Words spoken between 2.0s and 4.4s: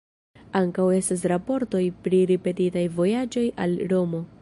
pri ripetitaj vojaĝoj al Romo.